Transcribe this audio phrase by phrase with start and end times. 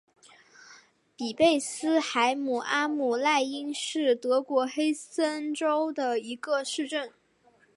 [1.15, 7.11] 比贝斯海姆阿姆赖因是德国黑森州的一个市镇。